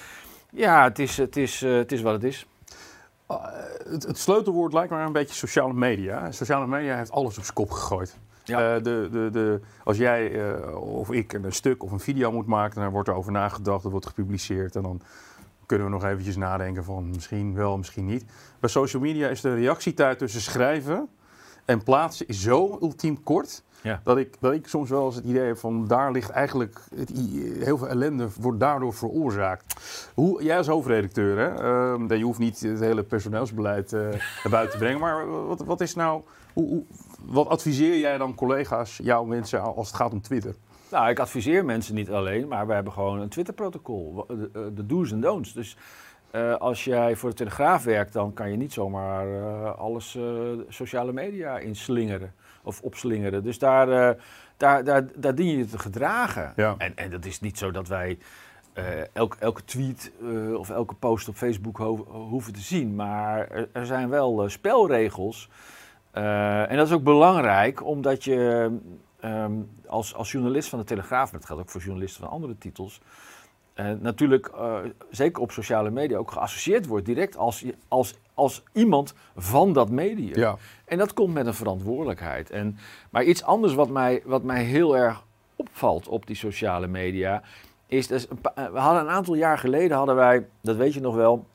ja, 0.51 0.85
het 0.85 0.99
is, 0.99 1.17
het, 1.17 1.37
is, 1.37 1.63
uh, 1.63 1.77
het 1.77 1.93
is 1.93 2.03
wat 2.03 2.13
het 2.13 2.25
is. 2.25 2.47
Uh, 3.31 3.37
het, 3.91 4.03
het, 4.03 4.19
sleutelwoord 4.19 4.73
lijkt 4.73 4.91
me 4.91 4.99
een 4.99 5.13
beetje 5.13 5.35
sociale 5.35 5.73
media. 5.73 6.33
Sociale 6.33 6.67
media 6.67 6.97
heeft 6.97 7.11
alles 7.11 7.39
op 7.39 7.43
zijn 7.43 7.55
kop 7.55 7.71
gegooid. 7.71 8.19
Ja. 8.45 8.77
Uh, 8.77 8.83
de, 8.83 9.09
de, 9.13 9.29
de, 9.33 9.61
als 9.85 9.97
jij 9.97 10.53
of 10.75 11.11
ik 11.11 11.33
een 11.33 11.53
stuk 11.53 11.83
of 11.83 11.93
een 11.93 12.01
video 12.01 12.33
moet 12.33 12.47
maken, 12.47 12.81
dan 12.81 12.91
wordt 12.91 13.09
er 13.09 13.15
over 13.15 13.33
nagedacht, 13.33 13.83
dat 13.83 13.93
wordt 13.93 14.07
gepubliceerd 14.07 14.77
en 14.77 14.83
dan 14.83 15.01
kunnen 15.67 15.87
we 15.87 15.93
nog 15.93 16.05
eventjes 16.05 16.37
nadenken 16.37 16.85
van 16.85 17.11
misschien 17.11 17.55
wel, 17.55 17.77
misschien 17.77 18.07
niet. 18.07 18.25
Bij 18.61 18.71
social 18.71 19.03
media 19.03 19.29
is 19.29 19.41
de 19.41 19.55
reactietijd 19.55 20.19
tussen 20.19 20.41
schrijven 20.41 21.09
en 21.69 21.83
plaatsen 21.83 22.27
is 22.27 22.43
zo 22.43 22.79
ultiem 22.81 23.23
kort. 23.23 23.63
Ja. 23.83 24.01
Dat, 24.05 24.17
ik, 24.17 24.37
dat 24.41 24.53
ik 24.53 24.69
soms 24.69 24.91
wel 24.91 25.07
eens 25.07 25.15
het 25.15 25.25
idee 25.25 25.47
heb 25.47 25.59
van 25.59 25.87
daar 25.87 26.13
ligt 26.13 26.31
eigenlijk 26.31 26.81
het, 26.95 27.11
heel 27.59 27.79
veel 27.79 27.89
ellende 27.89 28.29
wordt 28.41 28.61
daardoor 28.61 28.95
veroorzaakt. 28.95 29.77
Hoe, 30.15 30.43
jij 30.43 30.57
als 30.57 30.67
hoofdredacteur, 30.67 31.39
hè, 31.39 31.99
uh, 31.99 32.19
je 32.19 32.25
hoeft 32.25 32.39
niet 32.39 32.61
het 32.61 32.81
hele 32.81 33.03
personeelsbeleid 33.03 33.93
uh, 33.93 34.01
naar 34.01 34.51
buiten 34.51 34.73
te 34.73 34.79
brengen, 34.79 35.01
maar 35.01 35.47
wat, 35.47 35.61
wat 35.65 35.81
is 35.81 35.95
nou, 35.95 36.23
hoe, 36.53 36.69
hoe, 36.69 36.85
wat 37.25 37.49
adviseer 37.49 37.99
jij 37.99 38.19
dan 38.19 38.35
collega's, 38.35 39.01
jouw 39.03 39.25
mensen, 39.25 39.75
als 39.75 39.87
het 39.87 39.97
gaat 39.97 40.13
om 40.13 40.21
Twitter? 40.21 40.55
Nou, 40.91 41.09
ik 41.11 41.19
adviseer 41.19 41.65
mensen 41.65 41.95
niet 41.95 42.11
alleen, 42.11 42.49
maar 42.49 42.67
we 42.67 42.73
hebben 42.73 42.93
gewoon 42.93 43.21
een 43.21 43.29
Twitter-protocol, 43.29 44.25
de, 44.29 44.71
de 44.75 44.87
do's 44.87 45.13
en 45.13 45.21
don'ts. 45.21 45.53
Dus 45.53 45.77
uh, 46.33 46.55
als 46.55 46.85
jij 46.85 47.17
voor 47.17 47.31
de 47.31 47.37
Telegraaf 47.37 47.85
werkt, 47.85 48.13
dan 48.13 48.33
kan 48.33 48.51
je 48.51 48.57
niet 48.57 48.73
zomaar 48.73 49.29
uh, 49.29 49.75
alles 49.79 50.15
uh, 50.15 50.25
sociale 50.69 51.13
media 51.13 51.59
inslingeren 51.59 52.33
of 52.63 52.83
opslingeren. 52.83 53.43
Dus 53.43 53.59
daar, 53.59 54.17
daar, 54.57 54.85
daar, 54.85 55.07
daar 55.15 55.35
dien 55.35 55.59
je 55.59 55.67
te 55.67 55.79
gedragen. 55.79 56.53
Ja. 56.57 56.75
En, 56.79 56.97
en 56.97 57.11
dat 57.11 57.25
is 57.25 57.41
niet 57.41 57.59
zo 57.59 57.71
dat 57.71 57.89
wij 57.89 58.19
elke, 59.13 59.37
elke 59.39 59.65
tweet 59.65 60.13
of 60.57 60.71
elke 60.71 60.95
post 60.95 61.29
op 61.29 61.35
Facebook 61.35 61.77
ho 61.77 61.97
hoeven 62.31 62.53
te 62.53 62.61
zien. 62.61 62.95
Maar 62.95 63.49
er, 63.49 63.69
er 63.73 63.87
zijn 63.87 64.09
wel 64.09 64.49
spelregels. 64.49 65.49
en 66.13 66.77
dat 66.77 66.87
is 66.87 66.93
ook 66.93 67.03
belangrijk, 67.03 67.85
omdat 67.85 68.25
je 68.25 68.71
um, 69.25 69.71
als, 69.87 70.15
als 70.15 70.33
journalist 70.33 70.69
van 70.69 70.79
de 70.79 70.85
Telegraaf, 70.85 71.31
maar 71.31 71.41
dat 71.41 71.49
geldt 71.49 71.63
ook 71.63 71.71
voor 71.71 71.81
journalisten 71.81 72.21
van 72.21 72.33
andere 72.33 72.59
titels. 72.59 73.01
Uh, 73.81 73.91
natuurlijk, 74.01 74.51
uh, 74.55 74.77
zeker 75.11 75.43
op 75.43 75.51
sociale 75.51 75.91
media, 75.91 76.19
ook 76.19 76.31
geassocieerd 76.31 76.87
wordt 76.87 77.07
direct 77.07 77.37
als, 77.37 77.65
als, 77.89 78.15
als 78.35 78.63
iemand 78.73 79.15
van 79.37 79.73
dat 79.73 79.91
medium. 79.91 80.39
Ja. 80.39 80.57
En 80.85 80.99
dat 80.99 81.13
komt 81.13 81.35
met 81.35 81.47
een 81.47 81.55
verantwoordelijkheid. 81.55 82.51
En, 82.51 82.79
maar 83.11 83.25
iets 83.25 83.43
anders 83.43 83.75
wat 83.75 83.89
mij, 83.89 84.23
wat 84.25 84.43
mij 84.43 84.63
heel 84.63 84.97
erg 84.97 85.25
opvalt 85.57 86.09
op 86.09 86.27
die 86.27 86.37
sociale 86.37 86.87
media, 86.87 87.43
is, 87.87 88.07
dus 88.07 88.31
een 88.31 88.41
paar, 88.41 88.73
we 88.73 88.79
hadden 88.79 89.03
een 89.03 89.09
aantal 89.09 89.35
jaar 89.35 89.59
geleden, 89.59 89.97
hadden 89.97 90.15
wij, 90.17 90.47
dat 90.63 90.77
weet 90.77 90.95
je 90.95 91.01
nog 91.01 91.15
wel, 91.15 91.47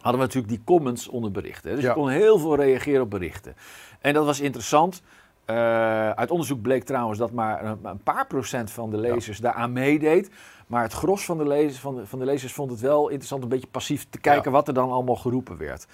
hadden 0.00 0.20
we 0.20 0.26
natuurlijk 0.26 0.52
die 0.52 0.64
comments 0.64 1.08
onder 1.08 1.30
berichten. 1.30 1.74
Dus 1.74 1.82
Ja. 1.82 1.88
je 1.88 1.94
kon 1.94 2.08
heel 2.08 2.38
veel 2.38 2.56
reageren 2.56 3.02
op 3.02 3.10
berichten. 3.10 3.54
En 4.00 4.14
dat 4.14 4.24
was 4.24 4.40
interessant. 4.40 5.02
Uh, 5.50 6.10
uit 6.10 6.30
onderzoek 6.30 6.62
bleek 6.62 6.84
trouwens 6.84 7.18
dat 7.18 7.32
maar 7.32 7.64
een, 7.64 7.78
een 7.82 8.02
paar 8.02 8.26
procent 8.26 8.70
van 8.70 8.90
de 8.90 8.96
lezers 8.96 9.38
daaraan 9.38 9.72
meedeed. 9.72 10.30
Maar 10.66 10.82
het 10.82 10.92
gros 10.92 11.24
van 11.24 11.38
de, 11.38 11.46
lezers, 11.46 11.80
van, 11.80 11.94
de, 11.96 12.06
van 12.06 12.18
de 12.18 12.24
lezers 12.24 12.52
vond 12.52 12.70
het 12.70 12.80
wel 12.80 13.08
interessant 13.08 13.42
een 13.42 13.48
beetje 13.48 13.66
passief 13.66 14.06
te 14.10 14.18
kijken 14.18 14.50
Ja. 14.50 14.56
wat 14.56 14.68
er 14.68 14.74
dan 14.74 14.90
allemaal 14.90 15.16
geroepen 15.16 15.56
werd. 15.56 15.86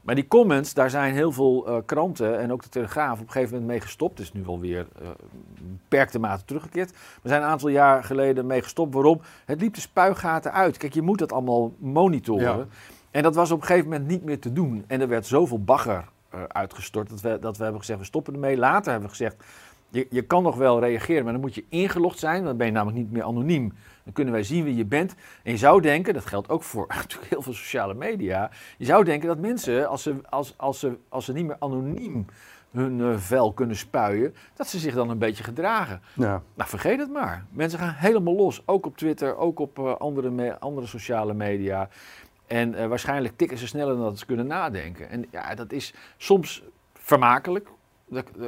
Maar 0.00 0.14
die 0.14 0.28
comments, 0.28 0.74
daar 0.74 0.90
zijn 0.90 1.14
heel 1.14 1.32
veel 1.32 1.68
uh, 1.68 1.76
kranten 1.86 2.38
en 2.38 2.52
ook 2.52 2.62
de 2.62 2.68
Telegraaf 2.68 3.20
op 3.20 3.26
een 3.26 3.32
gegeven 3.32 3.52
moment 3.52 3.70
mee 3.70 3.80
gestopt. 3.80 4.18
Het 4.18 4.26
is 4.26 4.32
nu 4.32 4.46
alweer 4.46 4.86
uh, 5.02 5.08
beperkte 5.62 6.18
mate 6.18 6.44
teruggekeerd. 6.44 6.90
We 7.22 7.28
zijn 7.28 7.42
een 7.42 7.48
aantal 7.48 7.68
jaar 7.68 8.04
geleden 8.04 8.46
mee 8.46 8.62
gestopt. 8.62 8.94
Waarom? 8.94 9.20
Het 9.44 9.60
liep 9.60 9.74
de 9.74 9.80
spuigaten 9.80 10.52
uit. 10.52 10.76
Kijk, 10.76 10.94
je 10.94 11.02
moet 11.02 11.18
dat 11.18 11.32
allemaal 11.32 11.72
monitoren. 11.78 12.56
Ja. 12.58 12.66
En 13.10 13.22
dat 13.22 13.34
was 13.34 13.50
op 13.50 13.60
een 13.60 13.66
gegeven 13.66 13.90
moment 13.90 14.08
niet 14.08 14.24
meer 14.24 14.40
te 14.40 14.52
doen. 14.52 14.84
En 14.86 15.00
er 15.00 15.08
werd 15.08 15.26
zoveel 15.26 15.62
bagger 15.64 16.04
uitgestort 16.48 17.08
dat 17.08 17.20
we, 17.20 17.38
dat 17.38 17.56
we 17.56 17.62
hebben 17.62 17.80
gezegd, 17.80 17.98
we 17.98 18.04
stoppen 18.04 18.34
ermee. 18.34 18.56
Later 18.56 18.90
hebben 18.90 19.10
we 19.10 19.16
gezegd, 19.16 19.44
je, 19.92 20.06
je 20.10 20.22
kan 20.22 20.42
nog 20.42 20.56
wel 20.56 20.80
reageren, 20.80 21.24
maar 21.24 21.32
dan 21.32 21.42
moet 21.42 21.54
je 21.54 21.64
ingelogd 21.68 22.18
zijn. 22.18 22.44
Dan 22.44 22.56
ben 22.56 22.66
je 22.66 22.72
namelijk 22.72 22.98
niet 22.98 23.12
meer 23.12 23.22
anoniem. 23.22 23.72
Dan 24.04 24.12
kunnen 24.12 24.32
wij 24.32 24.42
zien 24.42 24.64
wie 24.64 24.76
je 24.76 24.84
bent. 24.84 25.14
En 25.42 25.52
je 25.52 25.58
zou 25.58 25.80
denken, 25.80 26.14
dat 26.14 26.26
geldt 26.26 26.48
ook 26.48 26.62
voor 26.62 26.86
natuurlijk 26.96 27.30
heel 27.30 27.42
veel 27.42 27.52
sociale 27.52 27.94
media. 27.94 28.50
Je 28.78 28.84
zou 28.84 29.04
denken 29.04 29.28
dat 29.28 29.38
mensen, 29.38 29.88
als 29.88 30.02
ze, 30.02 30.16
als, 30.28 30.54
als 30.56 30.78
ze, 30.78 30.98
als 31.08 31.24
ze 31.24 31.32
niet 31.32 31.46
meer 31.46 31.56
anoniem 31.58 32.26
hun 32.70 32.98
uh, 32.98 33.16
vel 33.16 33.52
kunnen 33.52 33.76
spuien, 33.76 34.34
dat 34.54 34.66
ze 34.66 34.78
zich 34.78 34.94
dan 34.94 35.10
een 35.10 35.18
beetje 35.18 35.44
gedragen. 35.44 36.00
Ja. 36.14 36.42
Nou, 36.54 36.68
vergeet 36.68 36.98
het 36.98 37.10
maar. 37.10 37.44
Mensen 37.50 37.78
gaan 37.78 37.94
helemaal 37.94 38.34
los. 38.34 38.62
Ook 38.66 38.86
op 38.86 38.96
Twitter, 38.96 39.36
ook 39.36 39.58
op 39.58 39.78
uh, 39.78 39.94
andere, 39.94 40.58
andere 40.58 40.86
sociale 40.86 41.34
media. 41.34 41.88
En 42.52 42.74
uh, 42.74 42.86
waarschijnlijk 42.86 43.36
tikken 43.36 43.58
ze 43.58 43.66
sneller 43.66 43.94
dan 43.94 44.04
dat 44.04 44.18
ze 44.18 44.26
kunnen 44.26 44.46
nadenken. 44.46 45.10
En 45.10 45.24
ja, 45.30 45.54
dat 45.54 45.72
is 45.72 45.94
soms 46.16 46.62
vermakelijk. 46.94 47.68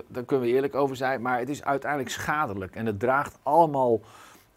Daar, 0.09 0.25
kunnen 0.25 0.47
we 0.47 0.53
eerlijk 0.53 0.75
over 0.75 0.97
zijn. 0.97 1.23
Maar 1.23 1.39
het 1.39 1.49
is 1.49 1.65
uiteindelijk 1.65 2.11
schadelijk. 2.11 2.77
En 2.77 2.87
het 2.87 3.01
draagt 3.01 3.39
allemaal 3.43 4.01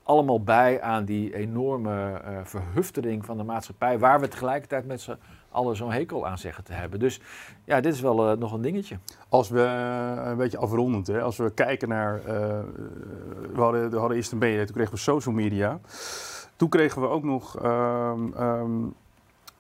allemaal 0.04 0.44
bij 0.44 0.82
aan 0.82 1.06
die 1.06 1.36
enorme 1.36 2.22
uh, 2.26 2.40
verhuftering 2.44 3.26
van 3.26 3.38
de 3.38 3.44
maatschappij, 3.44 4.00
waar 4.00 4.20
we 4.20 4.28
tegelijkertijd 4.28 4.86
met 4.86 5.02
z'n 5.02 5.18
allen 5.50 5.76
zo'n 5.76 5.92
hekel 5.92 6.28
aan 6.28 6.38
zeggen 6.38 6.64
te 6.64 6.74
hebben. 6.74 7.00
Dus 7.00 7.22
ja, 7.64 7.82
dit 7.82 7.94
is 7.94 8.02
wel 8.02 8.32
uh, 8.32 8.38
nog 8.38 8.54
een 8.54 8.62
dingetje. 8.62 8.98
Als 9.30 9.50
we 9.50 9.62
een 10.26 10.38
beetje 10.38 10.58
afrondend, 10.58 11.08
hè, 11.08 11.22
als 11.22 11.38
we 11.38 11.52
kijken 11.52 11.90
naar. 11.90 12.22
we, 12.24 13.62
hadden, 13.62 13.90
we 13.90 13.98
hadden 13.98 14.18
eerst 14.18 14.32
een 14.32 14.40
beetje, 14.40 14.66
toen 14.66 14.76
kregen 14.76 14.94
we 14.94 15.00
social 15.00 15.36
media. 15.36 15.80
Toen 16.56 16.70
kregen 16.70 17.02
we 17.02 17.08
ook 17.08 17.24
nog 17.24 17.64
um, 17.64 18.34
um, 18.40 18.96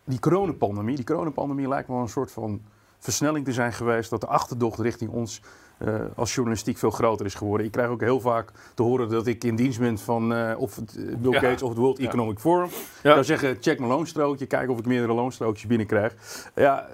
die 0.07 0.19
coronapandemie. 0.19 0.95
Die 0.95 1.05
coronapandemie 1.05 1.67
lijkt 1.67 1.87
wel 1.87 1.97
een 1.97 2.09
soort 2.09 2.31
van 2.31 2.61
versnelling 2.99 3.45
te 3.45 3.53
zijn 3.53 3.73
geweest. 3.73 4.09
Dat 4.09 4.21
de 4.21 4.27
achterdocht 4.27 4.79
richting 4.79 5.11
ons 5.11 5.41
uh, 5.79 5.95
als 6.15 6.33
journalistiek 6.33 6.77
veel 6.77 6.91
groter 6.91 7.25
is 7.25 7.33
geworden. 7.33 7.65
Ik 7.65 7.71
krijg 7.71 7.89
ook 7.89 8.01
heel 8.01 8.19
vaak 8.19 8.51
te 8.73 8.83
horen 8.83 9.09
dat 9.09 9.27
ik 9.27 9.43
in 9.43 9.55
dienst 9.55 9.79
ben 9.79 9.97
van 9.97 10.33
uh, 10.33 10.53
of 10.57 10.75
het 10.75 11.21
Bill 11.21 11.33
Gates 11.33 11.61
of 11.61 11.69
het 11.69 11.77
World 11.77 11.99
Economic 11.99 12.39
Forum. 12.39 12.69
Ja. 12.69 13.09
Ik 13.09 13.11
zou 13.11 13.23
zeggen, 13.23 13.57
check 13.59 13.79
mijn 13.79 13.91
loonstrookje, 13.91 14.45
kijk 14.45 14.69
of 14.69 14.79
ik 14.79 14.85
meerdere 14.85 15.13
loonstrookjes 15.13 15.67
binnenkrijg. 15.67 16.15
Ja, 16.55 16.87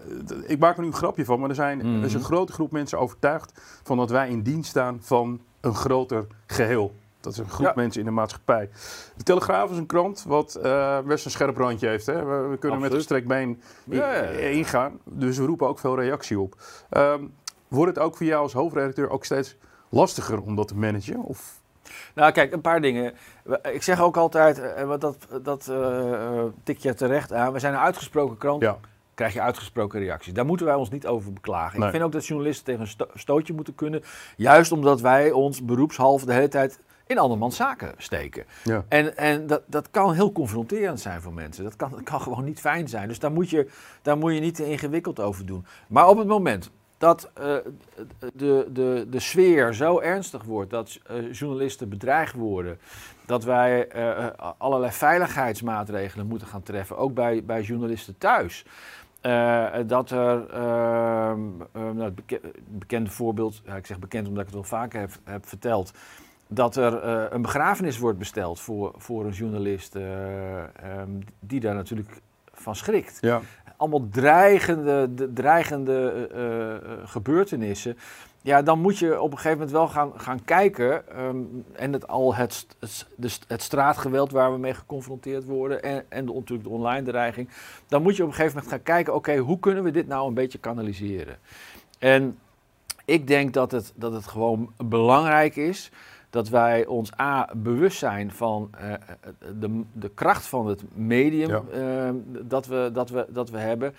ik 0.48 0.60
maak 0.60 0.76
er 0.76 0.82
nu 0.82 0.88
een 0.88 0.94
grapje 0.94 1.26
van, 1.26 1.40
maar 1.40 1.50
er, 1.50 1.56
zijn, 1.56 1.80
er 1.80 2.06
is 2.06 2.14
een 2.14 2.20
mhm. 2.20 2.28
grote 2.28 2.54
groep 2.54 2.72
mensen 2.72 3.00
overtuigd 3.00 3.62
van 3.84 3.98
dat 3.98 4.10
wij 4.10 4.30
in 4.30 4.42
dienst 4.42 4.70
staan 4.70 4.98
van 5.02 5.42
een 5.62 5.76
groter 5.76 6.28
geheel. 6.46 6.94
Dat 7.24 7.34
is 7.34 7.40
een 7.40 7.50
groep 7.50 7.76
mensen 7.76 8.00
in 8.00 8.06
de 8.06 8.14
maatschappij. 8.14 8.70
De 9.16 9.24
Telegraaf 9.24 9.72
is 9.72 9.78
een 9.78 9.86
krant 9.86 10.24
wat 10.28 10.60
uh, 10.64 11.00
best 11.00 11.26
een 11.26 11.32
scherp 11.32 11.58
randje 11.58 11.88
heeft. 11.88 12.06
Hè? 12.06 12.26
We, 12.26 12.48
we 12.48 12.58
kunnen 12.58 12.80
met 12.80 12.94
gestrekt 12.94 13.28
been 13.28 13.62
ingaan. 14.40 15.00
Dus 15.04 15.38
we 15.38 15.46
roepen 15.46 15.68
ook 15.68 15.80
veel 15.80 16.00
reactie 16.00 16.40
op. 16.40 16.56
Um, 16.98 17.34
Wordt 17.74 17.96
het 17.96 18.06
ook 18.06 18.18
voor 18.18 18.26
jou 18.26 18.42
als 18.42 18.54
hoofdredacteur 18.54 19.10
ook 19.10 19.26
steeds 19.26 19.56
lastiger 19.90 20.42
om 20.42 20.56
dat 20.56 20.68
te 20.68 20.76
managen? 20.76 21.24
Of? 21.24 21.62
Nou, 22.16 22.32
kijk, 22.32 22.54
een 22.54 22.62
paar 22.62 22.82
dingen. 22.82 23.14
Ik 23.72 23.84
zeg 23.84 24.02
ook 24.02 24.18
altijd, 24.18 24.60
eh, 24.60 24.86
wat 24.86 25.02
dat, 25.02 25.28
dat 25.42 25.68
uh, 25.70 26.44
tik 26.64 26.78
je 26.78 26.94
terecht 26.94 27.34
aan. 27.34 27.54
We 27.54 27.60
zijn 27.60 27.74
een 27.74 27.80
uitgesproken 27.80 28.38
krant. 28.38 28.62
Ja. 28.62 28.78
Krijg 29.14 29.34
je 29.34 29.42
uitgesproken 29.42 30.00
reacties. 30.00 30.34
Daar 30.34 30.46
moeten 30.46 30.66
wij 30.66 30.76
ons 30.76 30.90
niet 30.90 31.08
over 31.08 31.34
beklagen. 31.34 31.84
Ik 31.84 31.90
vind 31.90 32.04
ook 32.04 32.12
dat 32.12 32.26
journalisten 32.26 32.66
tegen 32.66 32.82
een 32.82 33.20
stootje 33.20 33.54
moeten 33.54 33.76
kunnen. 33.76 34.04
Juist 34.38 34.72
omdat 34.72 35.02
wij 35.02 35.32
ons 35.32 35.66
beroepshalve 35.66 36.26
de 36.26 36.34
hele 36.34 36.48
tijd 36.48 36.80
in 37.14 37.20
andermans 37.20 37.56
zaken 37.56 37.94
steken. 37.98 38.46
Ja. 38.64 38.86
En, 38.88 39.18
en 39.18 39.48
dat, 39.48 39.62
dat 39.66 39.92
kan 39.92 40.14
heel 40.14 40.32
confronterend 40.32 41.00
zijn 41.00 41.22
voor 41.22 41.34
mensen. 41.34 41.64
Dat 41.64 41.76
kan, 41.76 41.90
dat 41.92 42.04
kan 42.04 42.22
gewoon 42.28 42.44
niet 42.44 42.60
fijn 42.60 42.88
zijn. 42.88 43.08
Dus 43.08 43.20
daar 43.20 43.32
moet, 43.32 43.50
je, 43.50 43.70
daar 44.02 44.18
moet 44.18 44.34
je 44.34 44.40
niet 44.40 44.56
te 44.56 44.70
ingewikkeld 44.70 45.20
over 45.20 45.46
doen. 45.46 45.66
Maar 45.88 46.08
op 46.08 46.18
het 46.18 46.28
moment 46.28 46.72
dat 46.98 47.32
uh, 47.40 47.56
de, 48.34 48.68
de, 48.72 49.08
de 49.10 49.20
sfeer 49.20 49.74
zo 49.74 50.00
ernstig 50.00 50.44
wordt, 50.44 50.70
dat 50.70 51.00
uh, 51.12 51.34
journalisten 51.34 51.90
bedreigd 51.90 52.34
worden, 52.34 52.80
dat 53.26 53.44
wij 53.44 53.96
uh, 53.96 54.28
allerlei 54.58 54.92
veiligheidsmaatregelen 54.92 56.28
moeten 56.28 56.48
gaan 56.48 56.64
treffen, 56.64 56.98
ook 56.98 57.14
bij, 57.14 57.44
bij 57.44 57.62
journalisten 57.62 58.18
thuis. 58.18 58.66
dat 59.88 60.12
er, 60.12 60.50
ehm, 60.50 61.40
nou, 61.74 62.04
het 62.04 62.16
beke 62.16 62.42
bekende 62.68 63.10
voorbeeld, 63.10 63.62
ja, 63.66 63.76
ik 63.76 63.86
zeg 63.86 64.00
bekend 64.00 64.28
omdat 64.28 64.42
ik 64.42 64.54
het 64.54 64.56
wel 64.56 64.80
vaker 64.80 65.00
heb, 65.00 65.12
heb 65.24 65.48
verteld, 65.48 65.92
dat 66.54 66.76
er 66.76 67.04
een 67.34 67.42
begrafenis 67.42 67.98
wordt 67.98 68.18
besteld 68.18 68.60
voor, 68.60 68.94
voor 68.98 69.26
een 69.26 69.32
journalist 69.32 69.96
um, 69.96 71.24
die 71.40 71.60
daar 71.60 71.76
natuurlijk 71.76 72.22
van 72.54 72.76
schrikt. 72.76 73.18
Ja 73.22 73.42
allemaal 73.84 74.08
dreigende, 74.12 75.14
de, 75.14 75.34
dreigende 75.34 76.30
uh, 76.36 77.08
gebeurtenissen. 77.08 77.98
Ja, 78.42 78.62
dan 78.62 78.80
moet 78.80 78.98
je 78.98 79.22
op 79.22 79.32
een 79.32 79.38
gegeven 79.38 79.58
moment 79.58 79.72
wel 79.72 79.88
gaan, 79.88 80.12
gaan 80.16 80.44
kijken. 80.44 81.22
Um, 81.24 81.66
en 81.74 81.94
het, 81.94 82.08
al 82.08 82.36
het, 82.36 82.68
het, 82.80 83.06
het, 83.48 83.62
straatgeweld 83.62 84.32
waar 84.32 84.52
we 84.52 84.58
mee 84.58 84.74
geconfronteerd 84.74 85.46
worden. 85.46 85.84
En, 85.84 86.06
en 86.10 86.26
de, 86.26 86.34
natuurlijk 86.34 86.68
de 86.70 86.74
online 86.74 87.06
dreiging. 87.06 87.50
Dan 87.88 88.02
moet 88.02 88.16
je 88.16 88.24
op 88.24 88.30
een 88.30 88.36
gegeven 88.36 88.56
moment 88.56 88.74
gaan 88.74 88.84
kijken. 88.84 89.16
Oké, 89.16 89.38
hoe 89.38 89.60
kunnen 89.60 89.84
we 89.84 89.92
dit 89.92 90.08
nou 90.08 90.28
een 90.28 90.34
beetje 90.34 90.58
kanaliseren? 90.58 91.38
En 92.00 92.38
ik 93.06 93.28
denk 93.28 93.54
dat 93.54 93.72
het, 93.72 93.94
dat 93.96 94.14
het 94.14 94.28
gewoon 94.28 94.74
belangrijk 94.78 95.56
is 95.56 95.92
dat 96.34 96.50
wij 96.50 96.86
ons 96.86 97.20
A 97.20 97.50
bewust 97.56 97.98
zijn 97.98 98.32
van 98.32 98.70
uh, 98.82 98.94
de, 99.60 99.82
de 99.92 100.10
kracht 100.10 100.46
van 100.46 100.68
het 100.68 100.84
medium 100.94 101.50
uh, 101.50 102.10
dat, 102.26 102.66
we, 102.66 102.90
dat, 102.94 103.10
we, 103.10 103.26
dat 103.30 103.50
we 103.50 103.58
hebben. 103.58 103.94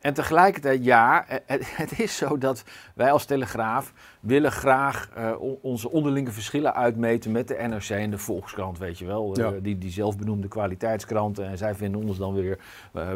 En 0.00 0.14
tegelijkertijd, 0.14 0.84
ja, 0.84 1.24
het, 1.26 1.76
het, 1.76 1.98
is 1.98 2.16
zo 2.16 2.38
dat 2.38 2.64
wij 2.94 3.12
als 3.12 3.24
Telegraaf 3.24 3.92
willen 4.20 4.52
graag 4.52 5.10
uh, 5.18 5.32
onze 5.60 5.90
onderlinge 5.90 6.30
verschillen 6.30 6.74
uitmeten 6.74 7.32
met 7.32 7.48
de 7.48 7.54
NRC 7.68 7.88
en 7.88 8.10
de 8.10 8.18
Volkskrant, 8.18 8.78
weet 8.78 8.98
je 8.98 9.06
wel. 9.06 9.38
Ja. 9.38 9.50
die, 9.62 9.78
die 9.78 9.90
zelfbenoemde 9.90 10.48
kwaliteitskranten. 10.48 11.46
En 11.46 11.58
zij 11.58 11.74
vinden 11.74 12.04
ons 12.04 12.18
dan 12.18 12.34
weer 12.34 12.58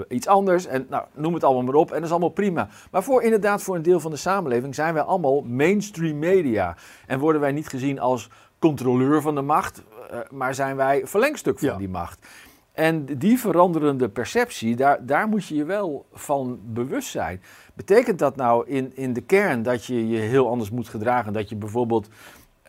iets 0.09 0.27
anders. 0.27 0.67
En 0.67 0.87
nou, 0.89 1.05
noem 1.15 1.35
het 1.35 1.45
allemaal 1.45 1.63
maar 1.63 1.75
op. 1.75 1.89
En 1.89 1.95
dat 1.95 2.05
is 2.05 2.11
allemaal 2.11 2.29
prima. 2.29 2.69
Maar 2.91 3.03
voor 3.03 3.23
inderdaad, 3.23 3.63
voor 3.63 3.77
een 3.77 3.83
deel 3.83 4.01
van 4.01 4.11
de 4.11 4.17
samenleving 4.17 4.75
zijn 4.75 4.95
wij 4.95 5.03
allemaal 5.03 5.41
mainstream 5.41 6.19
media. 6.19 6.77
En 7.07 7.19
worden 7.19 7.41
wij 7.41 7.53
niet 7.53 7.69
gezien 7.69 8.01
als 8.01 8.31
controleur 8.61 9.23
van 9.23 9.35
de 9.35 9.43
macht, 9.43 9.83
uh, 10.13 10.19
maar 10.31 10.55
zijn 10.55 10.77
wij 10.77 11.07
verlengstuk 11.07 11.59
van 11.59 11.79
die 11.79 11.89
macht. 11.89 12.27
En 12.73 13.05
die 13.05 13.39
veranderende 13.39 14.09
perceptie, 14.09 14.77
daar, 14.77 15.07
daar 15.07 15.29
moet 15.29 15.47
je 15.47 15.55
je 15.55 15.65
wel 15.65 16.07
van 16.13 16.61
bewust 16.65 17.11
zijn. 17.11 17.43
Betekent 17.75 18.19
dat 18.19 18.37
nou 18.37 18.67
in, 18.67 18.97
in 18.97 19.13
de 19.13 19.21
kern 19.21 19.63
dat 19.63 19.85
je 19.85 20.09
je 20.09 20.19
heel 20.19 20.49
anders 20.49 20.71
moet 20.71 20.89
gedragen? 20.89 21.33
Dat 21.33 21.49
je 21.49 21.57
bijvoorbeeld 21.57 22.09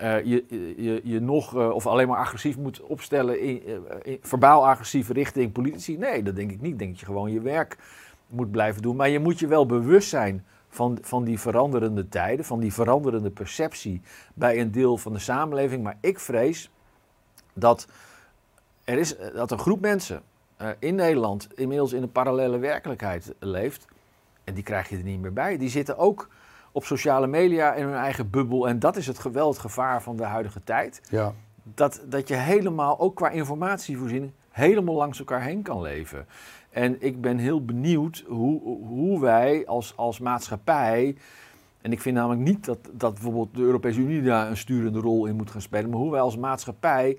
uh, 0.01 0.25
je, 0.25 0.45
je, 0.77 1.01
je 1.03 1.19
nog 1.19 1.55
uh, 1.55 1.69
of 1.69 1.87
alleen 1.87 2.07
maar 2.07 2.17
agressief 2.17 2.57
moet 2.57 2.81
opstellen, 2.81 3.41
in, 3.41 3.61
in, 4.03 4.17
verbaal 4.21 4.67
agressief 4.67 5.09
richting 5.09 5.51
politici? 5.51 5.97
Nee, 5.97 6.23
dat 6.23 6.35
denk 6.35 6.51
ik 6.51 6.61
niet. 6.61 6.71
Ik 6.71 6.79
denk 6.79 6.91
dat 6.91 6.99
je 6.99 7.05
gewoon 7.05 7.31
je 7.31 7.41
werk 7.41 7.77
moet 8.27 8.51
blijven 8.51 8.81
doen. 8.81 8.95
Maar 8.95 9.09
je 9.09 9.19
moet 9.19 9.39
je 9.39 9.47
wel 9.47 9.65
bewust 9.65 10.09
zijn 10.09 10.45
van, 10.71 10.97
van 11.01 11.23
die 11.23 11.39
veranderende 11.39 12.09
tijden, 12.09 12.45
van 12.45 12.59
die 12.59 12.73
veranderende 12.73 13.29
perceptie 13.29 14.01
bij 14.33 14.59
een 14.59 14.71
deel 14.71 14.97
van 14.97 15.13
de 15.13 15.19
samenleving. 15.19 15.83
Maar 15.83 15.97
ik 15.99 16.19
vrees 16.19 16.69
dat 17.53 17.87
er 18.83 18.97
is 18.97 19.15
dat 19.33 19.51
een 19.51 19.59
groep 19.59 19.81
mensen 19.81 20.21
uh, 20.61 20.67
in 20.79 20.95
Nederland 20.95 21.47
inmiddels 21.55 21.93
in 21.93 22.01
een 22.01 22.11
parallele 22.11 22.57
werkelijkheid 22.57 23.33
leeft. 23.39 23.87
En 24.43 24.53
die 24.53 24.63
krijg 24.63 24.89
je 24.89 24.97
er 24.97 25.03
niet 25.03 25.21
meer 25.21 25.33
bij. 25.33 25.57
Die 25.57 25.69
zitten 25.69 25.97
ook 25.97 26.29
op 26.71 26.85
sociale 26.85 27.27
media 27.27 27.73
in 27.73 27.85
hun 27.85 27.95
eigen 27.95 28.29
bubbel. 28.29 28.67
En 28.67 28.79
dat 28.79 28.95
is 28.95 29.07
het 29.07 29.19
geweld, 29.19 29.57
gevaar 29.57 30.01
van 30.01 30.15
de 30.15 30.23
huidige 30.23 30.63
tijd. 30.63 31.01
Ja. 31.09 31.33
Dat, 31.63 32.01
dat 32.05 32.27
je 32.27 32.35
helemaal, 32.35 32.99
ook 32.99 33.15
qua 33.15 33.29
informatievoorziening, 33.29 34.31
helemaal 34.51 34.95
langs 34.95 35.19
elkaar 35.19 35.41
heen 35.41 35.61
kan 35.61 35.81
leven. 35.81 36.25
En 36.69 36.95
ik 36.99 37.21
ben 37.21 37.37
heel 37.37 37.65
benieuwd 37.65 38.23
hoe, 38.27 38.61
hoe 38.87 39.21
wij 39.21 39.67
als, 39.67 39.93
als 39.95 40.19
maatschappij. 40.19 41.15
En 41.81 41.91
ik 41.91 42.01
vind 42.01 42.15
namelijk 42.15 42.41
niet 42.41 42.65
dat, 42.65 42.79
dat 42.91 43.13
bijvoorbeeld 43.13 43.55
de 43.55 43.61
Europese 43.61 43.99
Unie 43.99 44.21
daar 44.21 44.49
een 44.49 44.57
sturende 44.57 44.99
rol 44.99 45.25
in 45.25 45.35
moet 45.35 45.51
gaan 45.51 45.61
spelen. 45.61 45.89
Maar 45.89 45.99
hoe 45.99 46.11
wij 46.11 46.21
als 46.21 46.37
maatschappij 46.37 47.17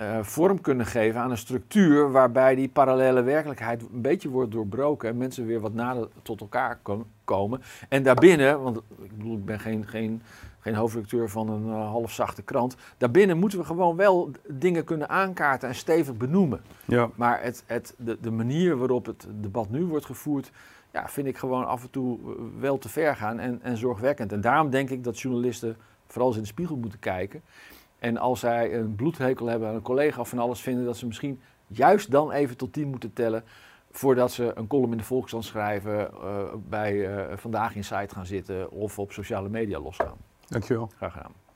uh, 0.00 0.18
vorm 0.22 0.60
kunnen 0.60 0.86
geven 0.86 1.20
aan 1.20 1.30
een 1.30 1.38
structuur 1.38 2.10
waarbij 2.10 2.54
die 2.54 2.68
parallele 2.68 3.22
werkelijkheid 3.22 3.82
een 3.82 4.00
beetje 4.00 4.28
wordt 4.28 4.52
doorbroken 4.52 5.08
en 5.08 5.16
mensen 5.16 5.46
weer 5.46 5.60
wat 5.60 5.74
nader 5.74 6.08
tot 6.22 6.40
elkaar 6.40 6.78
komen. 7.24 7.62
En 7.88 8.02
daarbinnen, 8.02 8.62
want 8.62 8.76
ik 8.76 9.16
bedoel, 9.16 9.36
ik 9.36 9.44
ben 9.44 9.60
geen, 9.60 9.86
geen 9.86 10.22
geen 10.58 10.74
hoofdredacteur 10.74 11.30
van 11.30 11.48
een 11.48 11.66
uh, 11.66 11.90
halfzachte 11.90 12.42
krant. 12.42 12.76
Daarbinnen 12.96 13.38
moeten 13.38 13.58
we 13.58 13.64
gewoon 13.64 13.96
wel 13.96 14.30
dingen 14.48 14.84
kunnen 14.84 15.08
aankaarten 15.08 15.68
en 15.68 15.74
stevig 15.74 16.16
benoemen. 16.16 16.60
Ja. 16.84 17.10
Maar 17.14 17.42
het, 17.42 17.62
het, 17.66 17.94
de, 17.98 18.18
de 18.20 18.30
manier 18.30 18.76
waarop 18.76 19.06
het 19.06 19.26
debat 19.30 19.70
nu 19.70 19.84
wordt 19.84 20.06
gevoerd, 20.06 20.50
ja, 20.92 21.08
vind 21.08 21.26
ik 21.26 21.38
gewoon 21.38 21.66
af 21.66 21.82
en 21.82 21.90
toe 21.90 22.18
wel 22.58 22.78
te 22.78 22.88
ver 22.88 23.16
gaan 23.16 23.38
en, 23.38 23.62
en 23.62 23.76
zorgwekkend. 23.76 24.32
En 24.32 24.40
daarom 24.40 24.70
denk 24.70 24.90
ik 24.90 25.04
dat 25.04 25.20
journalisten 25.20 25.76
vooral 26.06 26.28
eens 26.28 26.36
in 26.36 26.42
de 26.42 26.48
spiegel 26.48 26.76
moeten 26.76 26.98
kijken. 26.98 27.42
En 27.98 28.16
als 28.16 28.40
zij 28.40 28.74
een 28.74 28.94
bloedhekel 28.94 29.46
hebben 29.46 29.68
aan 29.68 29.74
een 29.74 29.82
collega 29.82 30.20
of 30.20 30.28
van 30.28 30.38
alles 30.38 30.60
vinden, 30.60 30.84
dat 30.84 30.96
ze 30.96 31.06
misschien 31.06 31.40
juist 31.66 32.10
dan 32.10 32.30
even 32.32 32.56
tot 32.56 32.72
tien 32.72 32.88
moeten 32.88 33.12
tellen. 33.12 33.44
Voordat 33.90 34.32
ze 34.32 34.52
een 34.54 34.66
column 34.66 34.92
in 34.92 34.98
de 34.98 35.04
Volkskrant 35.04 35.44
schrijven, 35.44 36.10
uh, 36.22 36.42
bij 36.68 36.94
uh, 36.94 37.36
Vandaag 37.36 37.74
in 37.74 37.84
Site 37.84 38.14
gaan 38.14 38.26
zitten 38.26 38.70
of 38.70 38.98
op 38.98 39.12
sociale 39.12 39.48
media 39.48 39.80
losgaan. 39.80 40.16
Dankjewel. 40.48 40.90
Graag 40.96 41.12
gedaan. 41.12 41.47